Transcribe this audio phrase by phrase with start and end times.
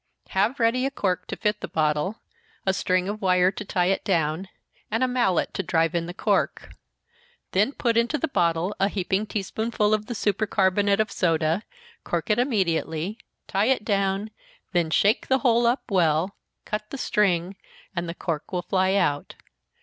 [0.29, 2.23] Have ready a cork to fit the bottle,
[2.65, 4.47] a string of wire to tie it down,
[4.89, 6.71] and a mallet to drive in the cork.
[7.51, 11.61] Then put into the bottle a heaping tea spoonful of the super carbonate of soda,
[12.03, 14.31] cork it immediately, tie it down,
[14.71, 17.55] then shake the whole up well, cut the string,
[17.95, 19.35] and the cork will fly out.